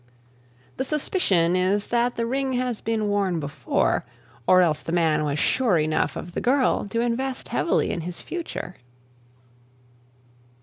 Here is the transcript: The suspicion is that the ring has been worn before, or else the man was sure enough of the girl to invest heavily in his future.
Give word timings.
The 0.77 0.83
suspicion 0.83 1.55
is 1.55 1.85
that 1.89 2.15
the 2.15 2.25
ring 2.25 2.53
has 2.53 2.81
been 2.81 3.07
worn 3.07 3.39
before, 3.39 4.03
or 4.47 4.61
else 4.63 4.81
the 4.81 4.91
man 4.91 5.23
was 5.25 5.37
sure 5.37 5.77
enough 5.77 6.15
of 6.15 6.31
the 6.31 6.41
girl 6.41 6.87
to 6.87 7.01
invest 7.01 7.49
heavily 7.49 7.91
in 7.91 8.01
his 8.01 8.19
future. 8.19 8.77